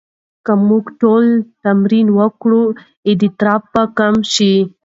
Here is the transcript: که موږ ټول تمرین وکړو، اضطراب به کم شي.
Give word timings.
که 0.45 0.53
موږ 0.67 0.83
ټول 1.01 1.25
تمرین 1.63 2.07
وکړو، 2.19 2.63
اضطراب 3.11 3.61
به 3.73 3.83
کم 3.97 4.15
شي. 4.33 4.53